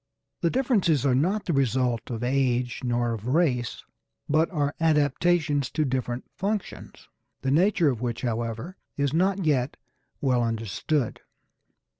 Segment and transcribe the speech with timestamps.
[0.39, 3.83] The differences are not the result of age nor of race,
[4.27, 7.07] but are adaptations to different functions,
[7.43, 9.77] the nature of which, however, is not yet
[10.19, 11.19] well understood.